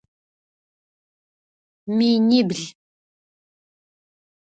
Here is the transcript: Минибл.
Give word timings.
Минибл. 1.97 2.61